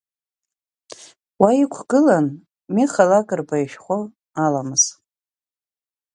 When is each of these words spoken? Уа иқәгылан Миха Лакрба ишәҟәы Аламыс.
Уа 1.41 1.49
иқәгылан 1.63 2.27
Миха 2.73 3.03
Лакрба 3.09 3.55
ишәҟәы 3.63 3.99
Аламыс. 4.43 4.83